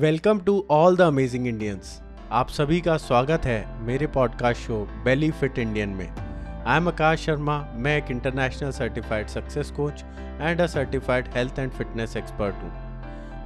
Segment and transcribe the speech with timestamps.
[0.00, 2.00] Welcome to all the amazing Indians.
[2.32, 7.24] आप सभी का स्वागत है मेरे podcast show belly fit Indian में। आई एम आकाश
[7.26, 10.02] शर्मा, मैं एक international certified success coach
[10.40, 12.70] and a certified health and fitness expert हूँ।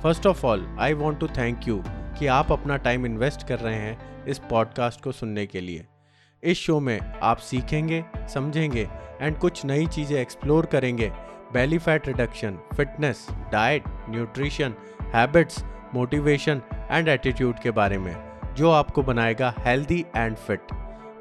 [0.03, 1.83] First of all I want to thank you
[2.19, 5.87] कि आप अपना टाइम इन्वेस्ट कर रहे हैं इस पॉडकास्ट को सुनने के लिए।
[6.43, 8.89] इस शो में आप सीखेंगे, समझेंगे
[9.21, 11.13] एंड कुछ नई चीज़ें एक्सप्लोर करेंगे।
[11.53, 14.75] Belly fat reduction fitness diet nutrition
[15.15, 15.65] habits
[15.95, 18.15] motivation and attitude के बारे में,
[18.57, 20.73] जो आपको बनाएगा हेल्दी एंड फिट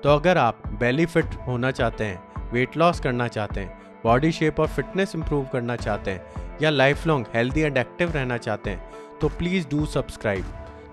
[0.03, 4.59] तो अगर आप बेली फिट होना चाहते हैं वेट लॉस करना चाहते हैं बॉडी शेप
[4.59, 9.20] और फिटनेस इंप्रूव करना चाहते हैं, या life long healthy and active रहना चाहते हैं
[9.21, 10.45] तो प्लीज़ डू सब्सक्राइब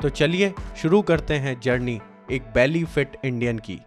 [0.02, 2.00] तो चलिए शुरू करते हैं जर्नी
[2.30, 3.80] एक बेली फिट इंडियन की.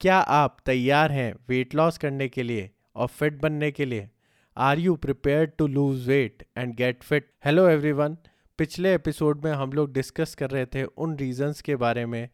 [0.00, 4.08] क्या आप तैयार हैं वेट लॉस करने के लिए और फिट बनने के लिए?
[4.56, 8.16] Are you prepare to lose weight and get fit hello everyone
[8.58, 12.28] पिछले एपिसोड में हम लोग डिस्कस कर रहे थे उन रीज़न्स के बारे में,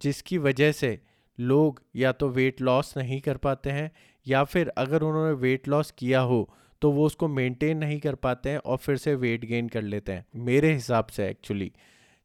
[0.00, 0.98] जिसकी वजह से
[1.38, 3.90] लोग या तो वेट लॉस नहीं कर पाते हैं,
[4.26, 6.48] या फिर अगर उन्होंने वेट लॉस किया हो
[6.82, 10.12] तो वो उसको मेंटेन नहीं कर पाते हैं और फिर से वेट गेन कर लेते
[10.12, 11.70] हैं। मेरे हिसाब से एक्चुअली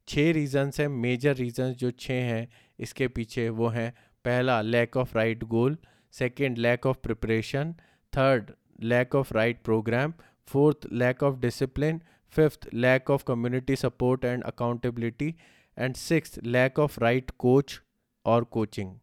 [0.08, 2.48] छः रीज़न्स हैं मेजर रीज़न्स जो छः हैं,
[2.80, 3.92] इसके पीछे वो हैं।
[4.26, 5.78] पहला lack of right goal
[6.14, 7.76] second lack of preparation
[8.14, 8.52] third
[8.83, 10.14] lack of right program
[10.48, 12.02] fourth lack of discipline
[12.38, 15.34] fifth, lack of community support and accountability.
[15.78, 17.82] And six lack of right coach
[18.26, 18.96] और coaching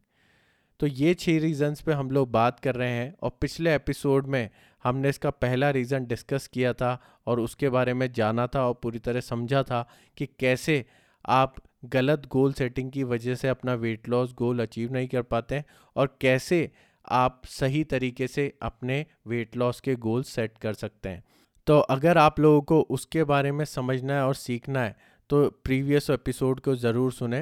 [0.80, 4.50] तो ये छः reasons पे हम लोग बात कर रहे हैं और पिछले एपिसोड में
[4.84, 8.98] हमने इसका पहला रीज़न डिस्कस किया था और उसके बारे में जाना था और पूरी
[8.98, 10.84] तरह समझा था कि कैसे
[11.26, 11.54] आप
[11.84, 15.64] गलत गोल सेटिंग की वजह से अपना वेट लॉस गोल अचीव नहीं कर पाते हैं
[15.96, 16.70] और कैसे
[17.08, 21.24] आप सही तरीके से अपने वेट लॉस के गोल सेट कर सकते हैं।
[21.68, 24.96] तो अगर आप लोगों को उसके बारे में समझना है और सीखना है
[25.30, 27.38] तो प्रीवियस एपिसोड को ज़रूर सुने।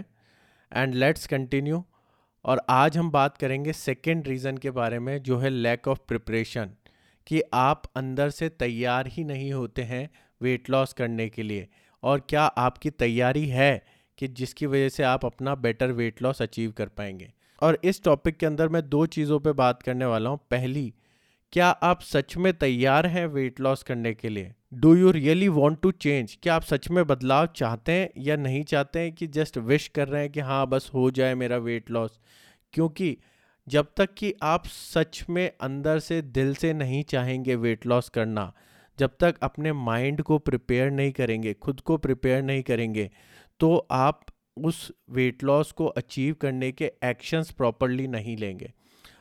[0.73, 1.83] And let's continue.
[2.45, 6.71] और आज हम बात करेंगे सेकेंड रीज़न के बारे में, जो है लैक ऑफ़ प्रिपरेशन,
[7.27, 10.09] कि आप अंदर से तैयार ही नहीं होते हैं
[10.41, 11.69] वेट लॉस करने के लिए।
[12.03, 13.85] और क्या आपकी तैयारी है
[14.19, 17.33] कि जिसकी वजह से आप अपना बेटर वेट लॉस अचीव कर पाएँगे?
[17.63, 20.93] और इस टॉपिक के अंदर मैं दो चीज़ों पे बात करने वाला हूँ। पहली
[21.53, 24.53] क्या आप सच में तैयार हैं वेट लॉस करने के लिए?
[24.75, 28.63] Do you really want to change क्या आप सच में बदलाव चाहते हैं या नहीं
[28.65, 31.91] चाहते हैं कि जस्ट विश कर रहे हैं कि हाँ बस हो जाए मेरा वेट
[31.91, 32.19] लॉस
[32.73, 33.17] क्योंकि
[33.67, 38.53] जब तक कि आप सच में अंदर से दिल से नहीं चाहेंगे वेट लॉस करना,
[38.99, 43.11] जब तक अपने माइंड को प्रिपेयर नहीं करेंगे, खुद को प्रिपेयर नहीं करेंगे
[43.61, 44.25] तो आप
[44.57, 48.73] उस वेट लॉस को अचीव करने के एक्शंस प्रॉपरली नहीं लेंगे।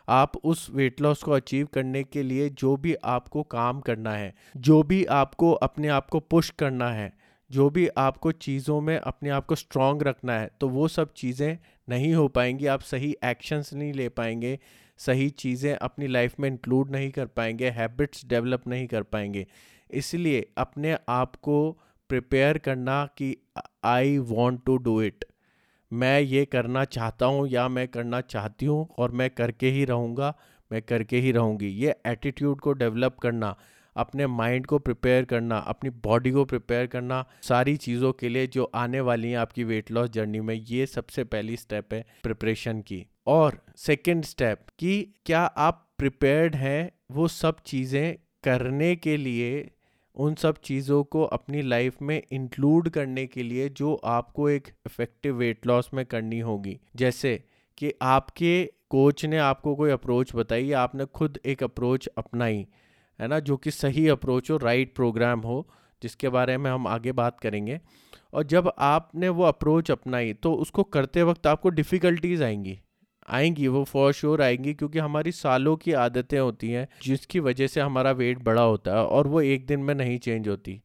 [0.10, 4.34] आप उस वेट लॉस को अचीव करने के लिए जो भी आपको काम करना है,
[4.58, 7.12] जो भी आपको अपने आप को पुश करना है,
[7.50, 11.58] जो भी आपको चीज़ों में अपने आप को स्ट्रॉन्ग रखना है तो वो सब चीज़ें
[11.88, 14.58] नहीं हो पाएँगी। आप सही एक्शंस नहीं ले पाएँगे,
[15.00, 19.46] सही चीज़ें अपनी लाइफ में इंक्लूड नहीं कर पाएँगे हैबिट्स डेवलप नहीं कर पाएँगे।
[19.90, 21.72] इसलिए अपने आप को
[22.10, 23.36] प्रिपेयर करना कि
[23.86, 25.26] I want to do it
[25.96, 30.34] मैं ये करना चाहता हूँ या मैं करना चाहती हूँ और मैं करके ही रहूँगा,
[30.72, 33.56] मैं करके ही रहूँगी। ये एटीट्यूड को डेवलप करना,
[33.96, 38.64] अपने माइंड को प्रिपेयर करना, अपनी बॉडी को प्रिपेयर करना, सारी चीज़ों के लिए जो
[38.76, 43.06] आने वाली हैं आपकी वेट लॉस जर्नी में, ये सबसे पहली स्टेप है प्रिपरेशन की।
[43.28, 49.72] और सेकेंड स्टेप कि क्या आप प्रिपेयर्ड हैं वो सब चीज़ें करने के लिए
[50.16, 55.36] उन सब चीज़ों को अपनी लाइफ में इंक्लूड करने के लिए जो आपको एक इफ़ेक्टिव
[55.36, 57.44] वेट लॉस में करनी होगी। जैसे
[57.78, 62.68] कि आपके कोच ने आपको कोई अप्रोच बताई, आपने खुद एक अप्रोच अपनाई,
[63.20, 65.68] है ना, जो कि सही अप्रोच हो राइट प्रोग्राम हो,
[66.04, 67.80] जिसके बारे में हम आगे बात करेंगे।
[68.34, 72.80] और जब आपने वो अप्रोच अपनाई तो उसको करते वक्त आपको डिफ़िकल्टीज आएँगी।
[73.30, 77.82] आएँगी, वो फॉर श्योर आएँगी क्योंकि हमारी सालों की आदतें होती हैं, जिसकी वजह से
[77.82, 80.82] हमारा वेट बड़ा होता है और वो एक दिन में नहीं चेंज होती।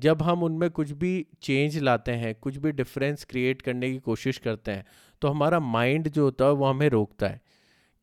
[0.00, 4.38] जब हम उनमें कुछ भी चेंज लाते हैं, कुछ भी डिफरेंस क्रिएट करने की कोशिश
[4.38, 4.84] करते हैं
[5.22, 7.40] तो हमारा माइंड जो होता है वो हमें रोकता है।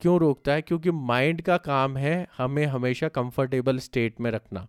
[0.02, 0.62] क्यों रोकता है?
[0.62, 4.68] क्योंकि माइंड का काम है हमें हमेशा कंफर्टेबल स्टेट में रखना।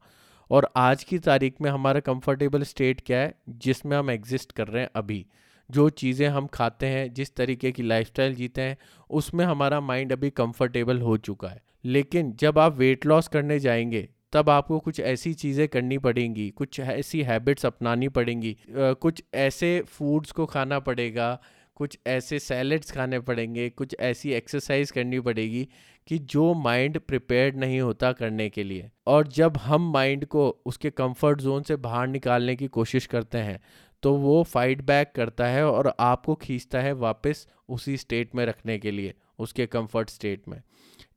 [0.51, 3.35] और आज की तारीख में हमारा कंफर्टेबल स्टेट क्या है?
[3.49, 5.27] जिसमें हम एग्जिस्ट कर रहे हैं अभी।
[5.71, 8.77] जो चीज़ें हम खाते हैं, जिस तरीके की लाइफस्टाइल जीते हैं,
[9.11, 14.09] उसमें हमारा माइंड अभी कंफर्टेबल हो चुका है। लेकिन जब आप वेट लॉस करने जाएँगे,
[14.33, 20.33] तब आपको कुछ ऐसी चीज़ें करनी पड़ेंगी, कुछ ऐसी हैबिट्स अपनानी पड़ेंगी। कुछ ऐसे फूड्स
[20.33, 21.41] को खाना पड़ेगा,
[21.75, 25.69] कुछ ऐसे सैलड्स खाने पड़ेंगे, कुछ ऐसी एक्सरसाइज करनी पड़ेगी
[26.09, 30.91] कि जो माइंड प्रिपेयर्ड नहीं होता करने के लिए। और जब हम माइंड को उसके
[30.91, 33.61] कंफर्ट जोन से बाहर निकालने की कोशिश करते हैं
[34.03, 38.79] तो वो फाइट बैक करता है और आपको खींचता है वापस उसी स्टेट में रखने
[38.79, 40.61] के लिए, उसके कंफर्ट स्टेट में।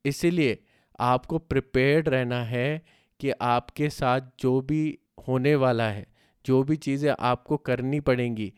[0.05, 0.57] इसीलिए
[0.99, 2.81] आपको प्रिपेयर्ड रहना है
[3.19, 4.97] कि आपके साथ जो भी
[5.27, 6.05] होने वाला है,
[6.45, 8.51] जो भी चीज़ें आपको करनी पड़ेंगी,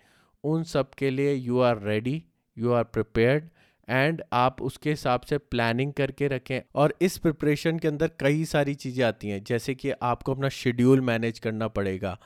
[0.44, 2.24] उन सब के लिए you are ready
[2.57, 3.50] you are prepared
[3.88, 8.74] and आप उसके हिसाब से प्लानिंग करके रखें। और इस प्रिपरेशन के अंदर कई सारी
[8.75, 12.18] चीज़ें आती हैं, जैसे कि आपको अपना शेड्यूल मैनेज करना पड़ेगा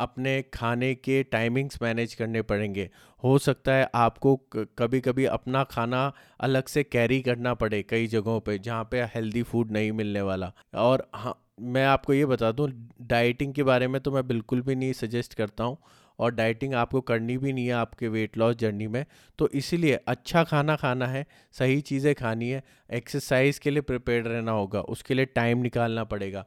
[0.00, 2.88] अपने खाने के टाइमिंग्स मैनेज करने पड़ेंगे।
[3.22, 4.34] हो सकता है आपको
[4.78, 9.42] कभी कभी अपना खाना अलग से कैरी करना पड़े कई जगहों पे जहाँ पे हेल्दी
[9.42, 12.68] फ़ूड नहीं मिलने वाला। और हाँ मैं आपको ये बता दूँ
[13.02, 15.76] डाइटिंग के बारे में तो मैं बिल्कुल भी नहीं सजेस्ट करता हूँ
[16.18, 19.04] और डाइटिंग आपको करनी भी नहीं है आपके वेट लॉस जर्नी में।
[19.38, 24.52] तो इसीलिए अच्छा खाना खाना है, सही चीज़ें खानी है एक्सरसाइज के लिए प्रिपेयर रहना
[24.52, 26.44] होगा, उसके लिए टाइम निकालना पड़ेगा।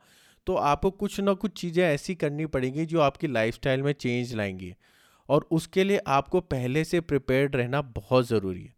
[0.48, 4.74] तो आपको कुछ ना कुछ चीज़ें ऐसी करनी पड़ेंगी जो आपकी लाइफ में चेंज लाएँगी।
[5.30, 8.74] और उसके लिए आपको पहले से प्रिपेयर्ड रहना बहुत ज़रूरी है।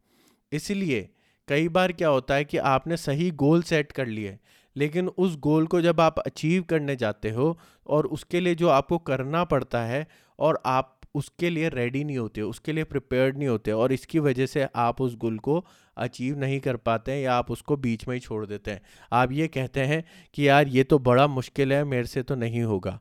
[0.52, 1.10] इसलिए
[1.48, 4.38] कई बार क्या होता है कि आपने सही गोल सेट कर लिए,
[4.76, 7.58] लेकिन उस गोल को जब आप अचीव करने जाते हो
[7.88, 10.08] और उसके लिए जो आपको करना पड़ता है
[10.40, 14.46] और आप उसके लिए रेडी नहीं होते, उसके लिए प्रिपेयर्ड नहीं होते और इसकी वजह
[14.46, 15.64] से आप उस गोल को
[15.98, 18.82] अचीव नहीं कर पाते हैं या आप उसको बीच में ही छोड़ देते हैं।
[19.12, 20.04] आप ये कहते हैं
[20.36, 23.00] कि यार ये तो बड़ा मुश्किल है, मेरे से तो नहीं होगा।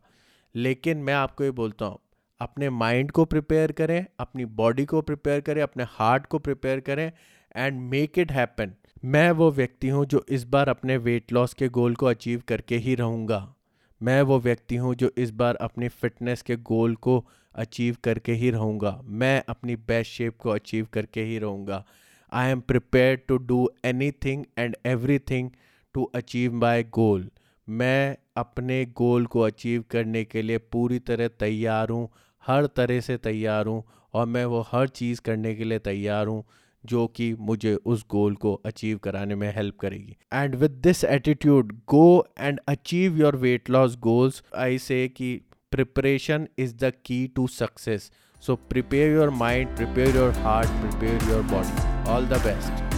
[0.54, 1.98] लेकिन मैं आपको ये बोलता हूँ,
[2.40, 7.10] अपने माइंड को प्रिपेयर करें, अपनी बॉडी को प्रिपेयर करें, अपने हार्ट को प्रिपेयर करें
[7.54, 8.72] एंड मेक इट हैपन
[9.04, 12.76] मैं वो व्यक्ति हूँ जो इस बार अपने वेट लॉस के गोल को अचीव करके
[12.76, 13.54] ही रहूँगा।
[14.00, 18.50] मैं वो व्यक्ति हूँ जो इस बार अपनी फिटनेस के गोल को अचीव करके ही
[18.50, 21.84] रहूँगा। मैं अपनी बेस्ट शेप को अचीव करके ही रहूँगा।
[22.32, 23.68] I am prepare to do
[24.24, 24.76] anything and
[25.30, 25.50] everything
[25.94, 27.30] to achieve my goal
[27.68, 32.08] मैं अपने गोल को अचीव करने के लिए पूरी तरह तैयार हूँ,
[32.44, 33.82] हर तरह से तैयार हूँ
[34.14, 36.44] और मैं वो हर चीज़ करने के लिए तैयार हूँ
[36.84, 41.72] जो कि मुझे उस गोल को अचीव कराने में हेल्प करेगी। And with this attitude
[41.88, 45.40] go and achieve your weight loss goals I say कि
[45.74, 48.10] preparation is the key to success.
[48.38, 51.78] So prepare your mind, prepare your heart, prepare your body.
[52.06, 52.93] All the best.